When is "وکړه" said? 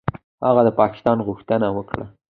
1.77-2.05